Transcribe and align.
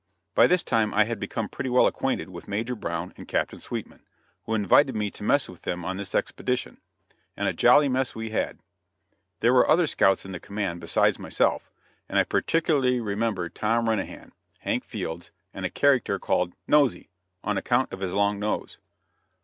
By 0.33 0.47
this 0.47 0.63
time 0.63 0.95
I 0.95 1.03
had 1.03 1.19
become 1.19 1.47
pretty 1.47 1.69
well 1.69 1.85
acquainted 1.85 2.29
with 2.29 2.47
Major 2.47 2.73
Brown 2.73 3.13
and 3.17 3.27
Captain 3.27 3.59
Sweetman, 3.59 4.01
who 4.45 4.55
invited 4.55 4.95
me 4.95 5.11
to 5.11 5.23
mess 5.23 5.47
with 5.47 5.61
them 5.61 5.85
on 5.85 5.97
this 5.97 6.15
expedition; 6.15 6.79
and 7.37 7.47
a 7.47 7.53
jolly 7.53 7.87
mess 7.87 8.15
we 8.15 8.31
had. 8.31 8.57
There 9.41 9.53
were 9.53 9.69
other 9.69 9.85
scouts 9.85 10.25
in 10.25 10.31
the 10.31 10.39
command 10.39 10.81
besides 10.81 11.19
myself, 11.19 11.69
and 12.09 12.17
I 12.17 12.23
particularly 12.23 12.99
remember 12.99 13.47
Tom 13.47 13.85
Renahan, 13.87 14.31
Hank 14.61 14.85
Fields 14.85 15.31
and 15.53 15.67
a 15.67 15.69
character 15.69 16.17
called 16.17 16.55
"Nosey" 16.67 17.11
on 17.43 17.59
account 17.59 17.93
of 17.93 17.99
his 17.99 18.11
long 18.13 18.39
nose. 18.39 18.79